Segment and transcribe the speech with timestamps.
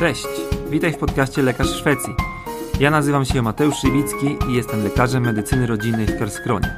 [0.00, 0.26] Cześć,
[0.70, 2.14] witaj w podcaście Lekarz Szwecji.
[2.80, 6.76] Ja nazywam się Mateusz Szywicki i jestem lekarzem medycyny rodzinnej w Kerskronie.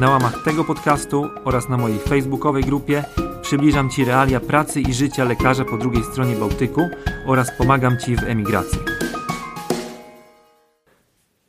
[0.00, 3.04] Na łamach tego podcastu oraz na mojej facebookowej grupie
[3.42, 6.88] przybliżam Ci realia pracy i życia lekarza po drugiej stronie Bałtyku
[7.26, 8.78] oraz pomagam Ci w emigracji.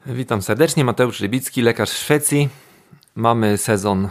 [0.06, 2.50] Witam serdecznie, Mateusz Rybicki, lekarz Szwecji.
[3.16, 4.10] Mamy sezon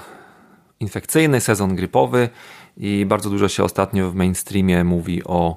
[0.81, 2.29] infekcyjny, sezon grypowy
[2.77, 5.57] i bardzo dużo się ostatnio w mainstreamie mówi o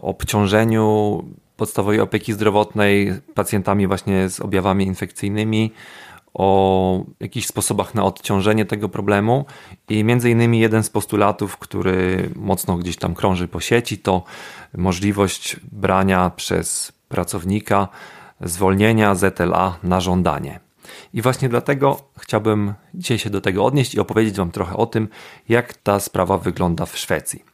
[0.00, 1.24] obciążeniu
[1.56, 5.72] podstawowej opieki zdrowotnej pacjentami właśnie z objawami infekcyjnymi,
[6.34, 9.44] o jakichś sposobach na odciążenie tego problemu
[9.88, 14.22] i między innymi jeden z postulatów, który mocno gdzieś tam krąży po sieci, to
[14.76, 17.88] możliwość brania przez pracownika
[18.40, 20.60] zwolnienia ZLA na żądanie.
[21.14, 25.08] I właśnie dlatego chciałbym dzisiaj się do tego odnieść i opowiedzieć Wam trochę o tym,
[25.48, 27.47] jak ta sprawa wygląda w Szwecji.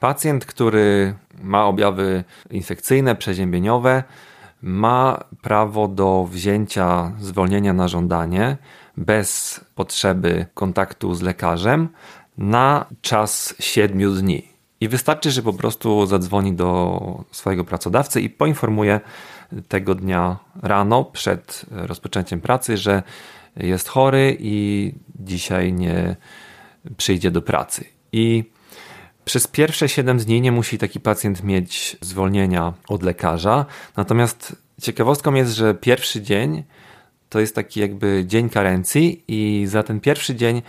[0.00, 4.02] Pacjent, który ma objawy infekcyjne, przeziębieniowe,
[4.62, 8.56] ma prawo do wzięcia zwolnienia na żądanie
[8.96, 11.88] bez potrzeby kontaktu z lekarzem
[12.38, 14.48] na czas 7 dni.
[14.80, 19.00] I wystarczy, że po prostu zadzwoni do swojego pracodawcy i poinformuje
[19.68, 23.02] tego dnia rano przed rozpoczęciem pracy, że
[23.56, 26.16] jest chory i dzisiaj nie
[26.96, 27.84] przyjdzie do pracy.
[28.12, 28.44] I
[29.28, 33.66] przez pierwsze 7 dni nie musi taki pacjent mieć zwolnienia od lekarza.
[33.96, 36.64] Natomiast ciekawostką jest, że pierwszy dzień
[37.28, 40.62] to jest taki jakby dzień karencji i za ten pierwszy dzień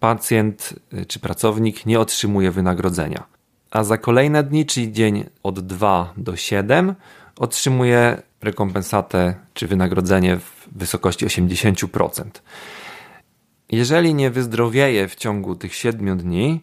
[0.00, 3.26] pacjent y, czy pracownik nie otrzymuje wynagrodzenia.
[3.70, 6.94] A za kolejne dni, czyli dzień od 2 do 7,
[7.38, 12.24] otrzymuje rekompensatę czy wynagrodzenie w wysokości 80%.
[13.70, 16.60] Jeżeli nie wyzdrowieje w ciągu tych 7 dni,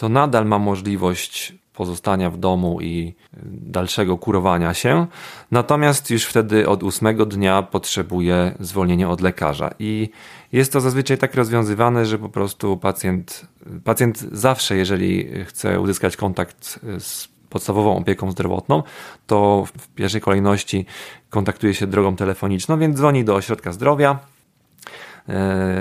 [0.00, 3.14] to nadal ma możliwość pozostania w domu i
[3.52, 5.06] dalszego kurowania się.
[5.50, 9.70] Natomiast już wtedy od ósmego dnia potrzebuje zwolnienia od lekarza.
[9.78, 10.10] I
[10.52, 13.46] jest to zazwyczaj tak rozwiązywane, że po prostu pacjent,
[13.84, 18.82] pacjent zawsze, jeżeli chce uzyskać kontakt z podstawową opieką zdrowotną,
[19.26, 20.86] to w pierwszej kolejności
[21.30, 24.18] kontaktuje się drogą telefoniczną, więc dzwoni do ośrodka zdrowia.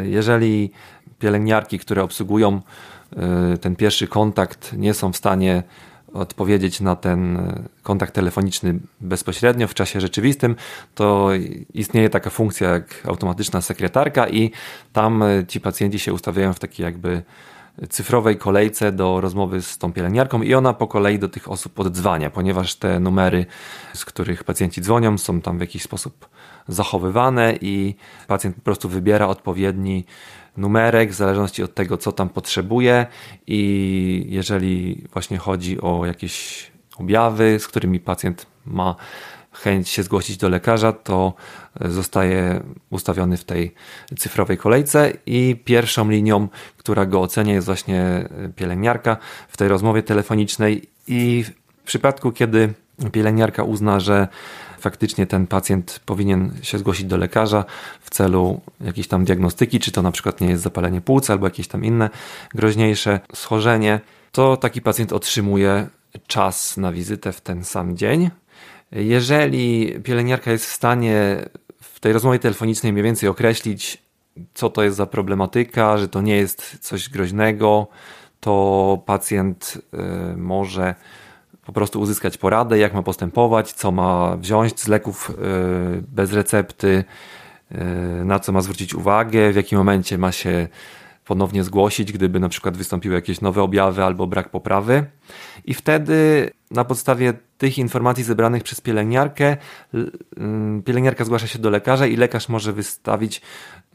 [0.04, 0.72] Jeżeli
[1.20, 2.62] pielęgniarki, które obsługują
[3.62, 5.64] ten pierwszy kontakt, nie są w stanie
[6.14, 10.56] odpowiedzieć na ten e, kontakt telefoniczny bezpośrednio w czasie rzeczywistym,
[10.96, 11.30] to
[11.74, 14.52] istnieje taka funkcja jak automatyczna sekretarka i
[14.94, 17.24] tam ci pacjenci się ustawiają w takiej jakby
[17.90, 22.30] cyfrowej kolejce do rozmowy z tą pielęgniarką i ona po kolei do tych osób oddzwania,
[22.30, 23.46] ponieważ te numery,
[23.94, 26.30] z których pacjenci dzwonią, są tam w jakiś sposób
[26.68, 27.96] zachowywane i
[28.28, 30.06] pacjent po prostu wybiera odpowiedni
[30.58, 33.08] numerek w zależności od tego, co tam potrzebuje.
[33.48, 38.96] I jeżeli właśnie chodzi o jakieś objawy, z którymi pacjent ma
[39.52, 41.34] chęć się zgłosić do lekarza, to
[41.82, 43.74] zostaje ustawiony w tej
[44.18, 49.18] cyfrowej kolejce i pierwszą linią, która go ocenia jest właśnie pielęgniarka
[49.48, 51.46] w tej rozmowie telefonicznej i
[51.84, 52.74] w przypadku, kiedy
[53.12, 54.28] pielęgniarka uzna, że
[54.80, 57.66] faktycznie ten pacjent powinien się zgłosić do lekarza
[58.02, 61.68] w celu jakiejś tam diagnostyki, czy to na przykład nie jest zapalenie płuc albo jakieś
[61.68, 62.10] tam inne
[62.56, 64.00] groźniejsze schorzenie,
[64.32, 65.88] to taki pacjent otrzymuje
[66.28, 68.30] czas na wizytę w ten sam dzień.
[68.92, 71.46] Jeżeli pielęgniarka jest w stanie
[71.82, 74.04] w tej rozmowie telefonicznej mniej więcej określić,
[74.54, 77.88] co to jest za problematyka, że to nie jest coś groźnego,
[78.40, 79.78] to pacjent
[80.34, 80.96] y, może
[81.66, 85.34] po prostu uzyskać poradę, jak ma postępować, co ma wziąć z leków y,
[86.08, 87.04] bez recepty,
[87.72, 87.76] y,
[88.26, 90.68] na co ma zwrócić uwagę, w jakim momencie ma się
[91.30, 95.06] ponownie zgłosić, gdyby na przykład wystąpiły jakieś nowe objawy albo brak poprawy.
[95.66, 99.58] I wtedy na podstawie tych informacji zebranych przez pielęgniarkę,
[100.38, 103.42] mm, pielęgniarka zgłasza się do lekarza i lekarz może wystawić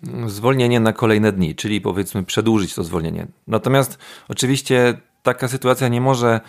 [0.07, 3.27] mm, zwolnienie na kolejne dni, czyli powiedzmy przedłużyć to zwolnienie.
[3.47, 6.41] Natomiast oczywiście taka sytuacja nie może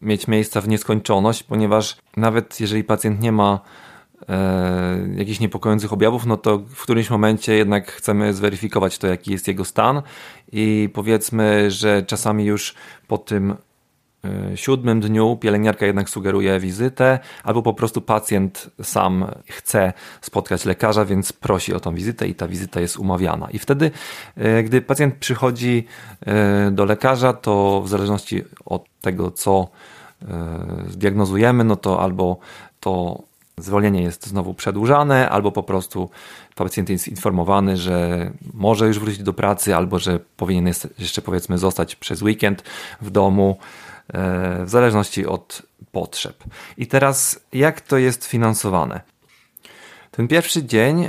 [0.00, 3.60] mieć miejsca w nieskończoność, ponieważ nawet jeżeli pacjent nie ma
[4.28, 9.48] e, jakichś niepokojących objawów, no to w którymś momencie jednak chcemy zweryfikować to, jaki jest
[9.48, 10.02] jego stan
[10.52, 12.74] i powiedzmy, że czasami już
[13.08, 13.56] po tym
[14.24, 21.04] e, siódmym dniu pielęgniarka jednak sugeruje wizytę, albo po prostu pacjent sam chce spotkać lekarza,
[21.04, 23.50] więc prosi o tą wizytę i ta wizyta jest umawiana.
[23.50, 23.90] I wtedy,
[24.36, 25.86] e, gdy pacjent przychodzi
[26.72, 29.68] do lekarza, to w zależności od tego, co
[30.88, 32.38] zdiagnozujemy, no to albo
[32.80, 33.22] to
[33.64, 36.10] zwolnienie jest znowu przedłużane, albo po prostu
[36.54, 41.96] pacjent jest informowany, że może już wrócić do pracy, albo że powinien jeszcze powiedzmy zostać
[41.96, 42.62] przez weekend
[43.00, 43.58] w domu.
[44.64, 45.62] w zależności od
[45.92, 46.44] potrzeb.
[46.76, 49.00] I teraz, jak to jest finansowane?
[50.10, 51.08] Ten pierwszy dzień,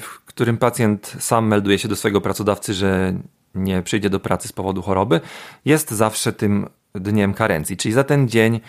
[0.00, 3.14] w którym pacjent sam melduje się do swojego pracodawcy, że
[3.54, 5.20] nie przyjdzie do pracy z powodu choroby,
[5.64, 7.76] jest zawsze tym dniem karencji.
[7.76, 8.60] Czyli za ten dzień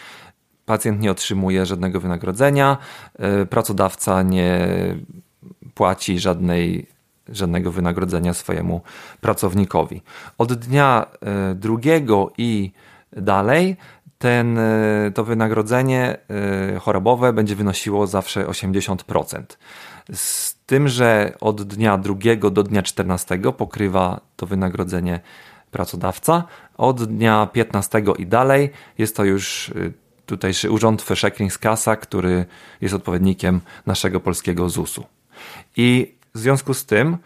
[0.65, 2.77] pacjent nie otrzymuje żadnego wynagrodzenia,
[3.19, 4.67] e, pracodawca nie
[5.73, 6.87] płaci żadnej,
[7.29, 8.81] żadnego wynagrodzenia swojemu
[9.21, 10.01] pracownikowi.
[10.37, 12.71] Od dnia e, drugiego i
[13.11, 13.77] dalej
[14.17, 16.17] ten, e, to wynagrodzenie
[16.81, 19.57] chorobowe będzie wynosiło zawsze 80%.
[20.13, 25.19] Z tym, że od dnia drugiego do dnia 14 pokrywa to wynagrodzenie
[25.71, 26.43] pracodawca.
[26.77, 29.73] Od dnia 15 i dalej jest to już
[30.25, 32.45] tutejszy urząd Försäkringskassa, który
[32.81, 35.03] jest odpowiednikiem naszego polskiego ZUS-u.
[35.77, 37.17] I w związku z tym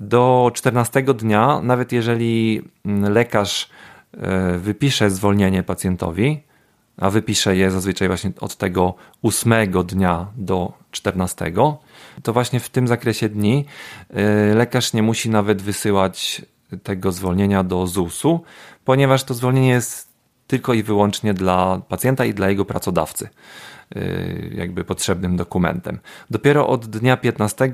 [0.00, 3.68] do 14 dnia, nawet jeżeli mm, lekarz
[4.54, 6.40] y, wypisze zwolnienie pacjentowi,
[6.96, 9.52] a wypisze je zazwyczaj właśnie od tego 8
[9.86, 11.52] dnia do 14,
[12.22, 13.64] to właśnie w tym zakresie dni
[14.50, 16.42] y, lekarz nie musi nawet wysyłać
[16.82, 18.40] tego zwolnienia do ZUS-u,
[18.84, 20.05] ponieważ to zwolnienie jest
[20.46, 23.28] tylko i wyłącznie dla pacjenta i dla jego pracodawcy,
[23.96, 25.98] y, jakby potrzebnym dokumentem.
[26.30, 27.64] Dopiero od dnia 15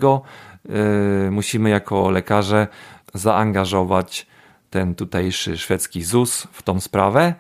[1.26, 2.66] y, musimy jako lekarze
[3.14, 4.26] zaangażować
[4.70, 7.34] ten tutejszy szwedzki ZUS w tą sprawę,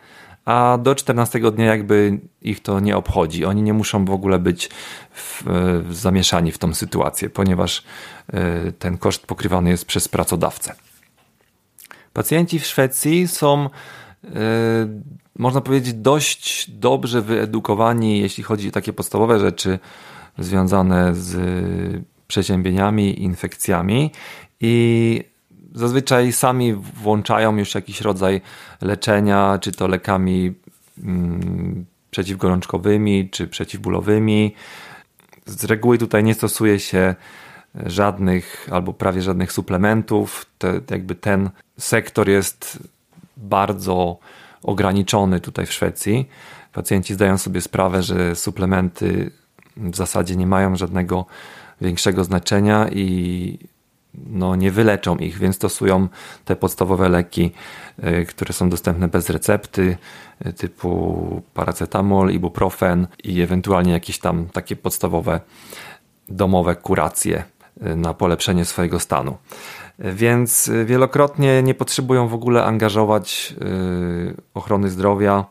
[0.44, 3.44] a do 14 dnia jakby ich to nie obchodzi.
[3.44, 4.70] Oni nie muszą w ogóle być
[5.10, 5.42] w,
[5.88, 7.84] w zamieszani w tą sytuację, ponieważ
[8.68, 10.74] y, ten koszt pokrywany jest przez pracodawcę.
[12.12, 13.70] Pacjenci w Szwecji są,
[15.38, 19.78] można powiedzieć, dość dobrze wyedukowani, jeśli chodzi o takie podstawowe rzeczy
[20.38, 21.36] związane z
[22.26, 24.10] przeziębieniami, infekcjami
[24.60, 25.24] i
[25.74, 28.40] zazwyczaj sami włączają już jakiś rodzaj
[28.80, 30.54] leczenia, czy to lekami
[31.04, 34.54] mm, przeciwgorączkowymi, czy przeciwbólowymi.
[35.46, 37.14] Z reguły tutaj nie stosuje się
[37.86, 40.46] żadnych albo prawie żadnych suplementów.
[40.58, 42.78] Te, jakby ten sektor jest
[43.42, 44.18] bardzo
[44.62, 46.28] ograniczony tutaj w Szwecji.
[46.72, 49.30] Pacjenci zdają sobie sprawę, że suplementy
[49.76, 51.26] w zasadzie nie mają żadnego
[51.80, 53.58] większego znaczenia i
[54.14, 56.08] no, nie wyleczą ich, więc stosują
[56.44, 57.52] te podstawowe leki,
[58.04, 59.96] y, które są dostępne bez recepty,
[60.46, 65.40] y, typu paracetamol, ibuprofen i ewentualnie jakieś tam takie podstawowe
[66.28, 67.44] domowe kuracje
[67.80, 69.36] na polepszenie swojego stanu.
[69.98, 75.44] Więc wielokrotnie nie potrzebują w ogóle angażować y, ochrony zdrowia,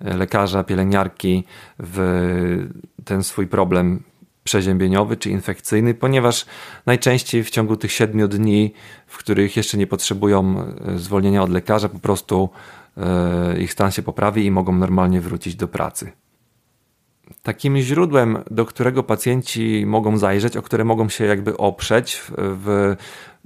[0.00, 1.44] lekarza, pielęgniarki
[1.78, 2.68] w
[3.04, 4.02] ten swój problem
[4.44, 6.46] przeziębieniowy czy infekcyjny, ponieważ
[6.86, 8.72] najczęściej w ciągu tych siedmiu dni,
[9.06, 10.64] w których jeszcze nie potrzebują
[10.94, 12.48] y, zwolnienia od lekarza, po prostu
[13.56, 16.12] y, ich stan się poprawi i mogą normalnie wrócić do pracy.
[17.42, 22.96] Takim źródłem, do którego pacjenci mogą zajrzeć, o które mogą się jakby oprzeć w,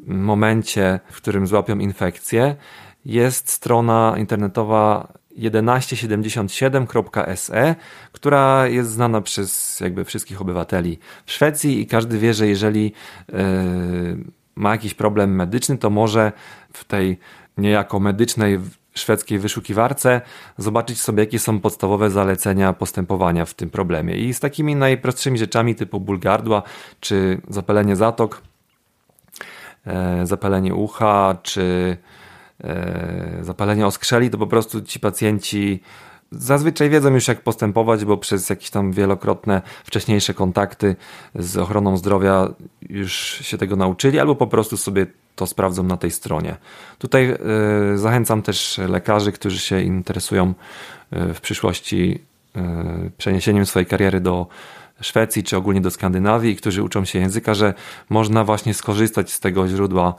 [0.07, 2.57] momencie, w którym złapią infekcję,
[3.05, 7.75] jest strona internetowa 1177.se,
[8.13, 12.93] która jest znana przez jakby wszystkich obywateli w Szwecji i każdy wie, że jeżeli
[13.29, 13.37] yy,
[14.55, 16.33] ma jakiś problem medyczny, to może
[16.73, 17.19] w tej
[17.59, 18.59] niejako medycznej
[18.95, 20.21] szwedzkiej wyszukiwarce,
[20.59, 24.17] zobaczyć sobie, jakie są podstawowe zalecenia postępowania w tym problemie.
[24.17, 26.63] I z takimi najprostszymi rzeczami typu ból gardła,
[27.01, 28.43] czy zapalenie zatok,
[29.87, 31.97] e, zapalenie ucha, czy
[32.65, 35.83] e, zapalenie oskrzeli, to po prostu ci pacjenci
[36.33, 40.97] zazwyczaj wiedzą już jak postępować, bo przez jakieś tam wielokrotne wcześniejsze kontakty
[41.35, 42.49] z ochroną zdrowia
[42.89, 45.07] już się tego nauczyli, albo po prostu sobie
[45.37, 46.57] to sprawdzą na tej stronie.
[46.99, 47.31] Tutaj
[47.95, 50.55] y, zachęcam też lekarzy, którzy się interesują
[51.13, 52.19] y, w przyszłości
[52.57, 54.47] y, przeniesieniem swojej kariery do
[55.01, 57.75] Szwecji czy ogólnie do Skandynawii, którzy uczą się języka, że
[58.11, 60.15] można właśnie skorzystać z tego źródła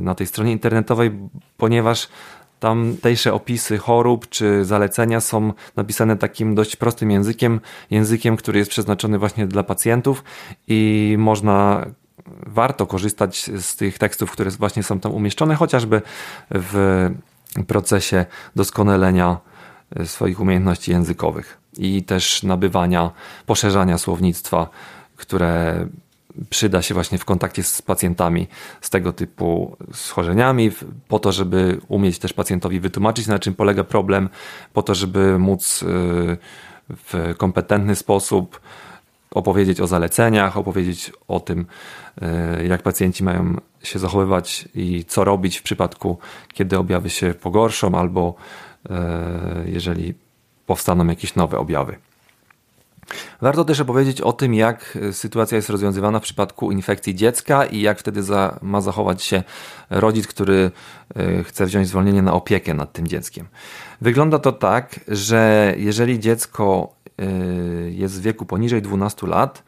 [0.00, 1.10] na tej stronie internetowej,
[1.56, 2.08] ponieważ
[2.60, 7.60] tamtejsze opisy chorób czy zalecenia są napisane takim dość prostym językiem,
[7.90, 10.24] językiem, który jest przeznaczony właśnie dla pacjentów
[10.68, 11.86] i można
[12.46, 16.02] warto korzystać z tych tekstów, które właśnie są tam umieszczone, chociażby
[16.50, 17.08] w
[17.66, 19.38] procesie doskonalenia
[20.04, 23.10] swoich umiejętności językowych i też nabywania,
[23.46, 24.68] poszerzania słownictwa,
[25.16, 25.86] które
[26.50, 28.46] przyda się właśnie w kontakcie z pacjentami
[28.80, 30.70] z tego typu schorzeniami,
[31.08, 34.28] po to, żeby umieć też pacjentowi wytłumaczyć, na czym polega problem,
[34.72, 35.86] po to, żeby móc y,
[36.90, 38.60] w kompetentny sposób
[39.30, 41.66] opowiedzieć o zaleceniach, opowiedzieć o tym,
[42.22, 46.18] e, jak pacjenci mają się zachowywać i co robić w przypadku,
[46.52, 48.34] kiedy objawy się pogorszą, albo
[48.90, 50.14] e, jeżeli
[50.66, 51.96] powstaną jakieś nowe objawy.
[53.40, 57.98] Warto też opowiedzieć o tym, jak sytuacja jest rozwiązywana w przypadku infekcji dziecka i jak
[57.98, 59.42] wtedy za, ma zachować się
[59.90, 60.70] rodzic, który
[61.16, 63.46] e, chce wziąć zwolnienie na opiekę nad tym dzieckiem.
[64.00, 67.24] Wygląda to tak, że jeżeli dziecko e,
[67.90, 69.64] jest w wieku poniżej 12 lat,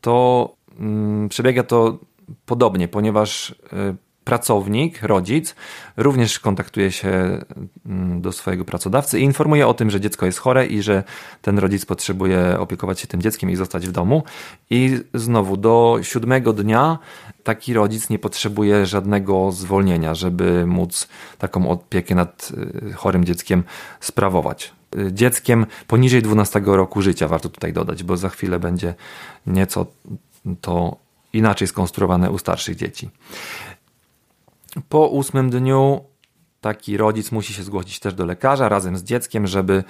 [0.00, 1.98] to mm, przebiega to
[2.46, 3.94] podobnie, ponieważ e,
[4.28, 5.54] pracownik, rodzic,
[5.96, 7.38] również kontaktuje się
[7.86, 11.04] mm, do swojego pracodawcy i informuje o tym, że dziecko jest chore i że
[11.42, 14.22] ten rodzic potrzebuje opiekować się tym dzieckiem i zostać w domu.
[14.70, 16.98] I znowu do siódmego dnia
[17.44, 21.08] taki rodzic nie potrzebuje żadnego zwolnienia, żeby móc
[21.38, 22.52] taką opiekę nad
[22.88, 23.64] y, chorym dzieckiem
[24.00, 28.94] sprawować y, dzieckiem poniżej 12 roku życia, warto tutaj dodać, bo za chwilę będzie
[29.46, 29.86] nieco
[30.60, 30.96] to
[31.32, 33.10] inaczej skonstruowane u starszych dzieci.
[34.88, 36.04] Po ósmym dniu
[36.60, 39.84] taki rodzic musi się zgłosić też do lekarza razem z dzieckiem, żeby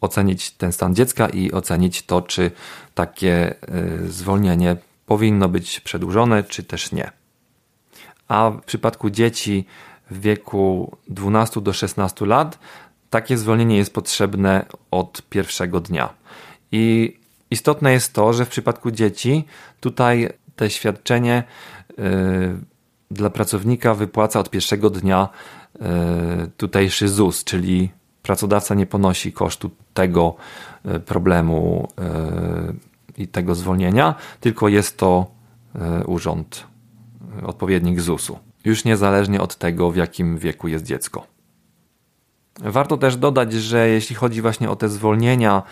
[0.00, 2.50] ocenić ten stan dziecka i ocenić to, czy
[2.94, 3.54] takie
[4.04, 7.10] y, zwolnienie powinno być przedłużone, czy też nie.
[8.28, 9.64] A w przypadku dzieci
[10.10, 12.58] w wieku 12 do 16 lat
[13.10, 16.14] takie zwolnienie jest potrzebne od pierwszego dnia.
[16.72, 17.16] I
[17.50, 19.44] istotne jest to, że w przypadku dzieci
[19.80, 21.44] tutaj te świadczenie
[21.98, 22.04] yy,
[23.14, 25.28] dla pracownika wypłaca od pierwszego dnia
[25.80, 27.90] e, tutejszy ZUS, czyli
[28.22, 30.34] pracodawca nie ponosi kosztu tego
[30.84, 35.34] e, problemu e, i tego zwolnienia, tylko jest to
[36.06, 36.66] urząd,
[37.42, 38.38] odpowiednik ZUS-u.
[38.64, 41.26] Już niezależnie od tego, w jakim wieku jest dziecko.
[42.60, 45.62] Warto też dodać, że jeśli chodzi właśnie o te zwolnienia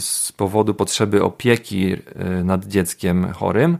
[0.00, 1.96] z powodu potrzeby opieki
[2.44, 3.78] nad dzieckiem chorym,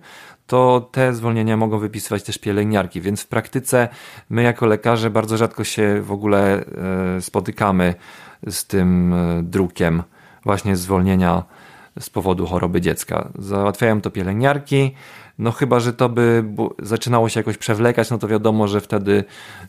[0.52, 3.88] to te zwolnienia mogą wypisywać też pielęgniarki, więc w praktyce
[4.30, 6.64] my jako lekarze bardzo rzadko się w ogóle
[7.16, 7.94] e, spotykamy
[8.48, 10.02] z tym e, drukiem
[10.44, 11.42] właśnie zwolnienia
[12.00, 13.28] z powodu choroby dziecka.
[13.38, 14.94] Załatwiają to pielęgniarki,
[15.38, 16.44] no chyba, że to by
[16.82, 19.24] zaczynało się jakoś przewlekać, no to wiadomo, że wtedy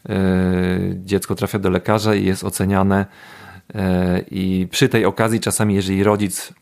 [0.10, 0.16] e,
[0.96, 3.06] dziecko trafia do lekarza i jest oceniane
[4.32, 6.54] i przy tej okazji czasami, jeżeli rodzic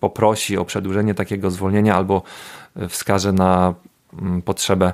[0.00, 2.22] poprosi o przedłużenie takiego zwolnienia albo
[2.88, 3.74] wskaże na
[4.18, 4.92] mm, potrzebę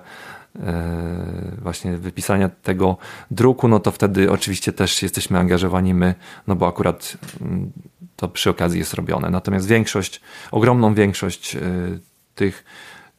[0.63, 2.97] e, właśnie wypisania tego
[3.31, 6.15] druku, no to wtedy oczywiście też jesteśmy angażowani my,
[6.47, 7.73] no bo akurat mm,
[8.17, 9.31] to przy okazji jest robione.
[9.31, 11.61] Natomiast większość, ogromną większość e,
[12.35, 12.65] tych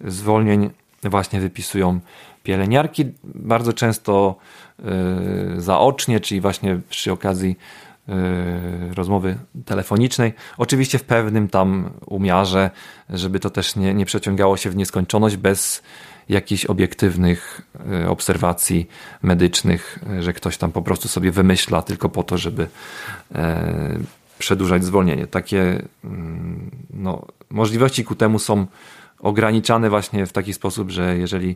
[0.05, 0.69] zwolnień
[1.03, 1.99] właśnie wypisują
[2.43, 4.35] pielęgniarki, bardzo często
[4.79, 4.83] e,
[5.57, 7.57] zaocznie, czyli właśnie przy okazji
[8.93, 10.33] rozmowy telefonicznej.
[10.57, 12.69] Oczywiście w pewnym tam umiarze,
[13.09, 15.83] żeby to też nie, nie przeciągało się w nieskończoność bez
[16.29, 17.61] jakichś obiektywnych
[18.03, 18.87] y, obserwacji
[19.21, 22.67] medycznych, że ktoś tam po prostu sobie wymyśla tylko po to, żeby
[24.39, 25.27] przedłużać zwolnienie.
[25.27, 28.67] Takie mm, no, możliwości ku temu są
[29.19, 31.55] ograniczane właśnie w taki sposób, że jeżeli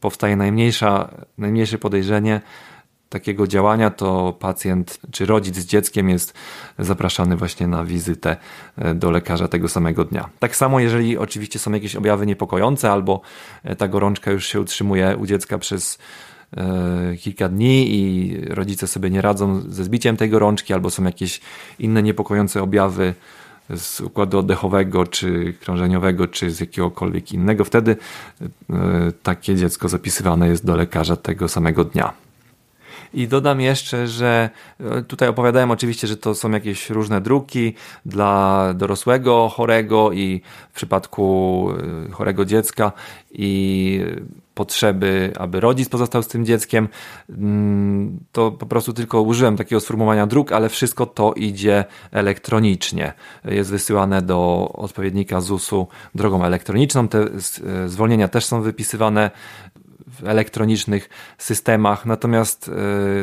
[0.00, 2.40] powstaje najmniejsza, najmniejsze podejrzenie,
[3.08, 6.34] takiego działania, to pacjent czy rodzic z dzieckiem jest
[6.78, 8.36] zapraszany właśnie na wizytę
[8.76, 10.28] e, do lekarza tego samego dnia.
[10.38, 13.20] Tak samo, jeżeli oczywiście są jakieś objawy niepokojące, albo
[13.64, 15.98] e, ta gorączka już się utrzymuje u dziecka przez
[16.56, 21.40] e, kilka dni i rodzice sobie nie radzą ze zbiciem tej gorączki, albo są jakieś
[21.78, 23.14] inne niepokojące objawy
[23.76, 27.96] z układu oddechowego, czy krążeniowego, czy z jakiegokolwiek innego, wtedy
[29.22, 32.12] takie dziecko zapisywane jest do lekarza tego samego dnia.
[33.14, 34.50] I dodam jeszcze, że
[34.80, 37.74] e, tutaj opowiadałem oczywiście, że to są jakieś różne druki
[38.06, 41.68] dla dorosłego chorego i w przypadku
[42.08, 42.92] e, chorego dziecka
[43.32, 44.00] i
[44.58, 46.88] potrzeby, aby rodzic pozostał z tym dzieckiem,
[47.28, 53.12] mm, to po prostu tylko użyłem takiego sformułowania dróg, ale wszystko to idzie elektronicznie.
[53.44, 57.08] Jest wysyłane do odpowiednika ZUS-u drogą elektroniczną.
[57.08, 59.30] Te e, zwolnienia też są wypisywane
[60.10, 62.06] w elektronicznych systemach.
[62.06, 62.70] Natomiast,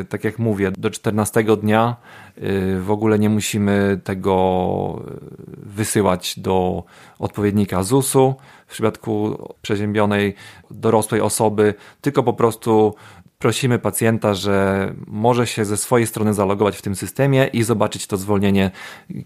[0.00, 1.96] e, tak jak mówię, do 14 dnia
[2.36, 5.10] e, w ogóle nie musimy tego e,
[5.56, 6.84] wysyłać do
[7.18, 8.34] odpowiednika ZUS-u
[8.66, 10.34] w przypadku przeziębionej
[10.70, 12.94] dorosłej osoby, tylko po prostu
[13.38, 18.16] prosimy pacjenta, że może się ze swojej strony zalogować w tym systemie i zobaczyć to
[18.16, 18.70] zwolnienie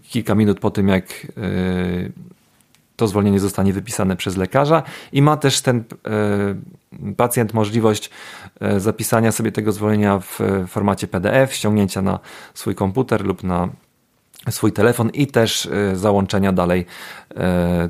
[0.03, 1.27] kilka minut po tym, jak
[3.01, 5.83] to zwolnienie zostanie wypisane przez lekarza i ma też ten
[7.07, 8.09] e, pacjent możliwość
[8.59, 12.19] e, zapisania sobie tego zwolnienia w formacie PDF, ściągnięcia na
[12.53, 13.69] swój komputer lub na
[14.49, 16.85] swój telefon i też e, załączenia dalej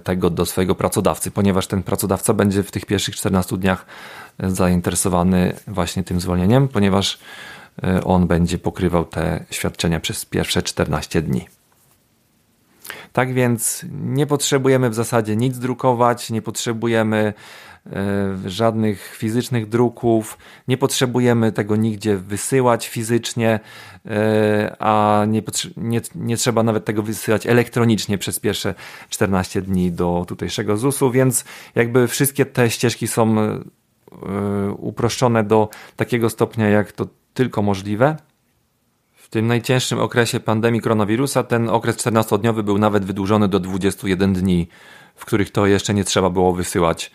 [0.03, 3.85] tego do swojego pracodawcy, ponieważ ten pracodawca będzie w tych pierwszych 14 dniach
[4.39, 7.19] zainteresowany właśnie tym zwolnieniem, ponieważ
[8.05, 11.60] on będzie pokrywał te świadczenia przez pierwsze 14 dni.
[13.13, 17.33] Tak więc nie potrzebujemy w zasadzie nic drukować, nie potrzebujemy
[17.87, 20.37] E, żadnych fizycznych druków,
[20.67, 23.59] nie potrzebujemy tego nigdzie wysyłać fizycznie,
[24.05, 25.41] e, a nie,
[25.77, 28.75] nie, nie trzeba nawet tego wysyłać elektronicznie przez pierwsze
[29.09, 33.59] 14 dni do tutejszego ZUS-u, więc jakby wszystkie te ścieżki są e,
[34.77, 38.17] uproszczone do takiego stopnia, jak to tylko możliwe.
[39.31, 44.67] Tym najcięższym okresie pandemii koronawirusa ten okres 14-dniowy był nawet wydłużony do 21 dni,
[45.15, 47.11] w których to jeszcze nie trzeba było wysyłać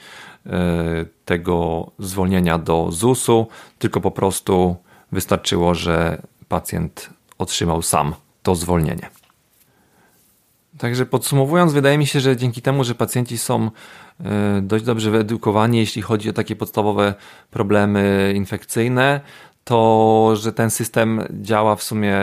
[0.51, 3.47] E, tego zwolnienia do ZUS-u,
[3.79, 4.77] tylko po prostu
[5.13, 9.11] wystarczyło, że pacjent otrzymał sam to zwolnienie.
[10.79, 13.71] Także podsumowując, wydaje mi się, że dzięki temu, że pacjenci są
[14.21, 17.15] e, dość dobrze wyedukowani, jeśli chodzi o takie podstawowe
[17.51, 19.21] problemy infekcyjne,
[19.67, 22.17] to że ten system działa w sumie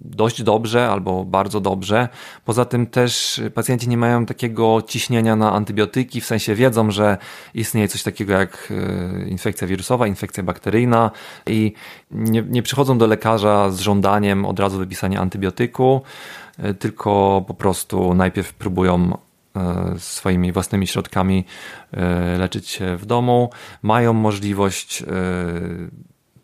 [0.00, 2.08] dość dobrze albo bardzo dobrze.
[2.44, 7.18] Poza tym też pacjenci nie mają takiego ciśnienia na antybiotyki, w sensie wiedzą, że
[7.54, 11.10] istnieje coś takiego jak e, infekcja wirusowa, infekcja bakteryjna
[11.46, 11.72] i
[12.10, 16.02] nie, nie przychodzą do lekarza z żądaniem od razu wypisania antybiotyku,
[16.58, 19.18] e, tylko po prostu najpierw próbują
[19.56, 21.44] e, swoimi własnymi środkami
[22.38, 23.50] leczyć się w domu,
[23.82, 25.04] mają możliwość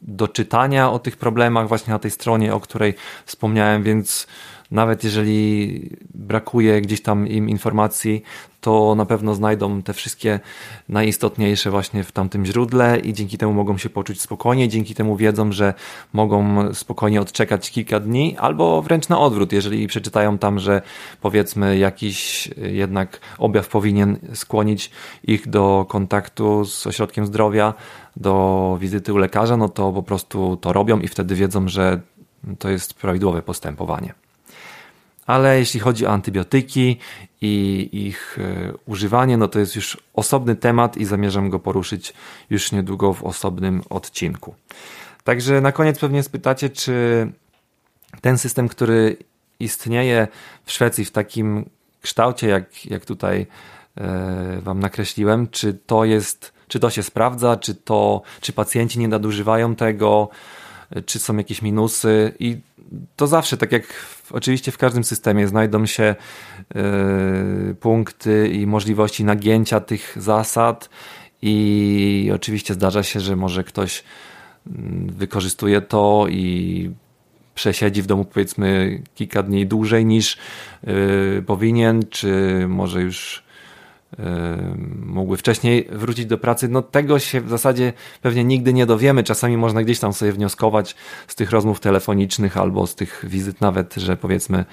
[0.05, 2.95] do czytania o tych problemach właśnie na tej stronie, o której
[3.27, 4.27] wspomniałem, więc
[4.71, 8.23] nawet jeżeli brakuje gdzieś tam im informacji,
[8.65, 10.41] to na pewno znajdą te wszystkie
[10.89, 15.53] najistotniejsze właśnie w tamtym źródle i dzięki temu mogą się poczuć spokojnie, dzięki temu wiedzą,
[15.53, 15.75] że
[16.13, 20.83] mogą spokojnie odczekać kilka dni, albo wręcz na odwrót, jeżeli przeczytają tam, że
[21.21, 24.91] powiedzmy jakiś jednak objaw powinien skłonić
[25.25, 27.75] ich do kontaktu z ośrodkiem zdrowia,
[28.17, 32.01] do wizyty u lekarza, no to po prostu to robią i wtedy wiedzą, że
[32.59, 34.24] to jest prawidłowe postępowanie.
[35.27, 36.99] Ale jeśli chodzi o antybiotyki
[37.41, 42.15] i ich e, używanie, no to jest już osobny temat i zamierzam go poruszyć
[42.51, 44.55] już niedługo w osobnym odcinku.
[45.25, 47.27] Także na koniec pewnie spytacie, czy
[48.21, 49.17] ten system, który
[49.61, 50.29] istnieje
[50.65, 51.71] w Szwecji w takim
[52.03, 53.47] kształcie, jak, jak tutaj
[53.97, 59.09] e, Wam nakreśliłem, czy to jest, czy to się sprawdza, czy to, czy pacjenci nie
[59.09, 60.29] nadużywają tego,
[61.07, 62.57] czy są jakieś minusy i
[63.17, 66.15] to zawsze, tak jak w, oczywiście w każdym systemie, znajdą się
[67.71, 70.89] y, punkty i możliwości nagięcia tych zasad,
[71.47, 74.05] i oczywiście zdarza się, że może ktoś
[74.67, 76.91] mm, wykorzystuje to i
[77.55, 80.39] przesiedzi w domu powiedzmy kilka dni dłużej niż
[80.89, 83.44] y, powinien, czy może już
[85.07, 86.69] mógłby wcześniej wrócić do pracy.
[86.69, 89.23] No tego się w zasadzie pewnie nigdy nie dowiemy.
[89.23, 90.97] Czasami można gdzieś tam sobie wnioskować
[91.29, 94.65] z tych rozmów telefonicznych albo z tych wizyt nawet, że powiedzmy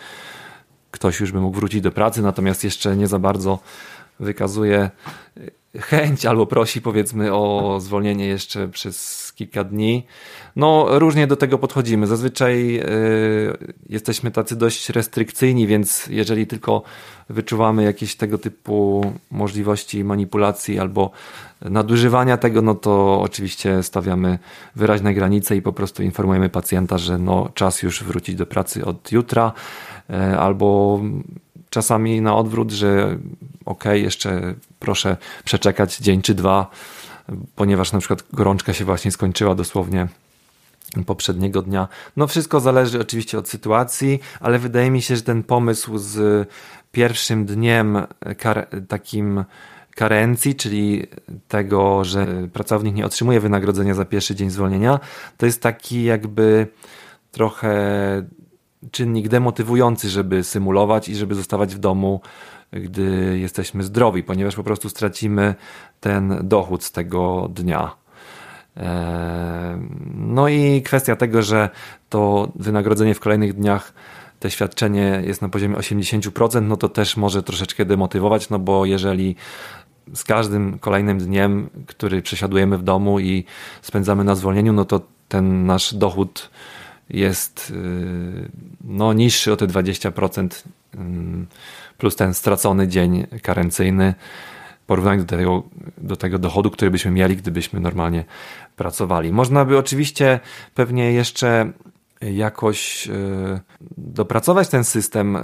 [0.91, 3.59] ktoś już by mógł wrócić do pracy, natomiast jeszcze nie za bardzo
[4.19, 4.89] wykazuje
[5.79, 10.05] chęć albo prosi powiedzmy o zwolnienie jeszcze przez kilka dni.
[10.55, 12.07] No różnie do tego podchodzimy.
[12.07, 12.83] Zazwyczaj y,
[13.89, 16.83] jesteśmy tacy dość restrykcyjni, więc jeżeli tylko
[17.29, 21.11] wyczuwamy jakieś tego typu możliwości manipulacji albo
[21.61, 24.39] nadużywania tego, no to oczywiście stawiamy
[24.75, 29.11] wyraźne granice i po prostu informujemy pacjenta, że no czas już wrócić do pracy od
[29.11, 29.53] jutra
[30.09, 30.99] y, albo
[31.71, 33.17] czasami na odwrót, że
[33.65, 36.71] ok, jeszcze proszę przeczekać dzień czy dwa,
[37.55, 40.07] ponieważ na przykład gorączka się właśnie skończyła dosłownie
[41.05, 41.87] poprzedniego dnia.
[42.17, 46.47] No wszystko zależy oczywiście od sytuacji, ale wydaje mi się, że ten pomysł z
[46.91, 47.97] pierwszym dniem
[48.37, 49.43] kar takim
[49.95, 51.07] karencji, czyli
[51.47, 54.99] tego, że pracownik nie otrzymuje wynagrodzenia za pierwszy dzień zwolnienia,
[55.37, 56.67] to jest taki jakby
[57.31, 57.71] trochę
[58.91, 62.21] czynnik demotywujący, żeby symulować i żeby zostawać w domu,
[62.71, 65.55] gdy jesteśmy zdrowi, ponieważ po prostu stracimy
[65.99, 67.95] ten dochód z tego dnia.
[68.77, 68.85] Eee,
[70.15, 71.69] no i kwestia tego, że
[72.09, 73.93] to wynagrodzenie w kolejnych dniach,
[74.39, 79.35] te świadczenie jest na poziomie 80%, no to też może troszeczkę demotywować, no bo jeżeli
[80.13, 83.45] z każdym kolejnym dniem, który przesiadujemy w domu i
[83.81, 86.49] spędzamy na zwolnieniu, no to ten nasz dochód
[87.13, 88.49] jest y,
[88.83, 90.63] no, niższy o te 20%
[90.95, 91.47] mm,
[91.97, 94.13] plus ten stracony dzień karencyjny
[94.83, 95.63] w porównaniu do tego,
[95.97, 98.25] do tego dochodu, który byśmy mieli, gdybyśmy normalnie
[98.75, 99.33] pracowali.
[99.33, 100.39] Można by oczywiście
[100.75, 101.71] pewnie jeszcze
[102.21, 103.59] jakoś y,
[103.97, 105.41] dopracować ten system, y,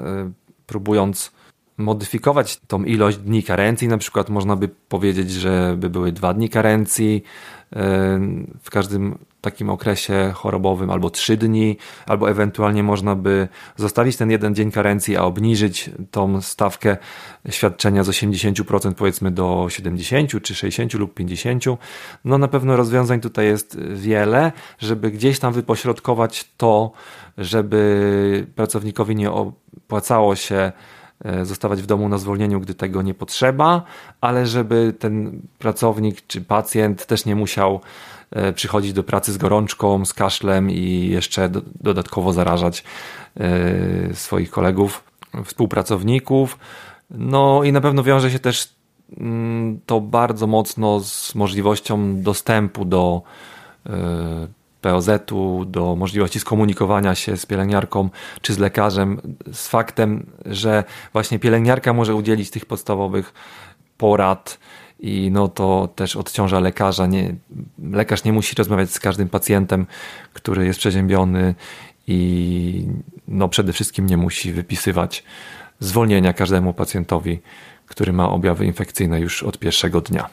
[0.67, 1.32] próbując
[1.77, 3.88] modyfikować tą ilość dni karencji.
[3.88, 7.23] Na przykład można by powiedzieć, że by były dwa dni karencji
[8.62, 14.56] w każdym takim okresie chorobowym, albo trzy dni, albo ewentualnie można by zostawić ten jeden
[14.56, 16.97] dzień karencji, a obniżyć tą stawkę
[17.50, 21.63] świadczenia z 80% powiedzmy do 70 czy 60 lub 50.
[22.26, 26.91] No na pewno rozwiązań tutaj jest wiele, żeby gdzieś tam wypośrodkować to,
[27.38, 30.71] żeby pracownikowi nie opłacało się
[31.43, 33.84] zostawać w domu na zwolnieniu, gdy tego nie potrzeba,
[34.21, 37.82] ale żeby ten pracownik czy pacjent też nie musiał
[38.32, 42.84] e, przychodzić do pracy z gorączką, z kaszlem i jeszcze do, dodatkowo zarażać
[43.39, 45.03] e, swoich kolegów,
[45.45, 46.58] współpracowników.
[47.10, 48.75] No i na pewno wiąże się też
[49.17, 53.21] mm, to bardzo mocno z możliwością dostępu do
[54.81, 58.09] POZ-u, do możliwości skomunikowania się z pielęgniarką
[58.41, 59.21] czy z lekarzem,
[59.53, 63.33] z faktem, że właśnie pielęgniarka może udzielić tych podstawowych
[63.97, 64.59] porad
[64.99, 67.05] i no to też odciąża lekarza.
[67.05, 67.35] Nie,
[67.91, 69.85] lekarz nie musi rozmawiać z każdym pacjentem,
[70.33, 71.55] który jest przeziębiony
[72.07, 72.87] i
[73.27, 75.23] no przede wszystkim nie musi wypisywać
[75.79, 77.39] zwolnienia każdemu pacjentowi,
[77.85, 80.29] który ma objawy infekcyjne już od pierwszego dnia.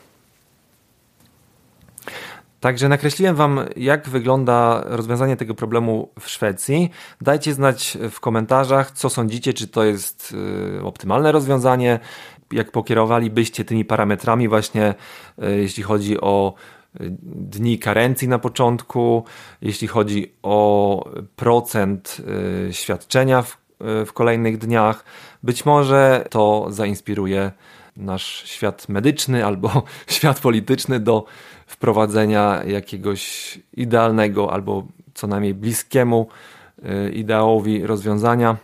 [2.65, 6.91] Także nakreśliłem Wam, jak wygląda rozwiązanie tego problemu w Szwecji.
[7.21, 10.35] Dajcie znać w komentarzach, co sądzicie, czy to jest
[10.79, 12.01] y, optymalne rozwiązanie,
[12.53, 14.95] jak pokierowalibyście tymi parametrami, właśnie
[15.43, 16.55] y, jeśli chodzi o
[17.01, 19.25] y, dni karencji na początku,
[19.63, 22.17] jeśli chodzi o procent
[22.71, 23.57] świadczenia w,
[24.07, 25.05] w kolejnych dniach.
[25.43, 27.53] Być może to zainspiruje
[27.97, 31.25] nasz świat medyczny albo świat polityczny do
[31.67, 36.29] wprowadzenia jakiegoś idealnego albo co najmniej bliskiemu
[36.79, 38.57] y, ideałowi rozwiązania,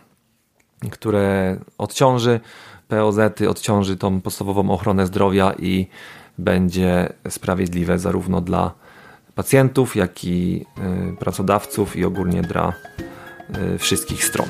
[0.91, 2.39] które odciąży
[2.87, 5.87] POZ-y, odciąży tą podstawową ochronę zdrowia i
[6.37, 8.71] będzie sprawiedliwe zarówno dla
[9.35, 10.65] pacjentów, jak i
[11.13, 12.73] y, pracodawców i ogólnie dla
[13.75, 14.47] y, wszystkich stron.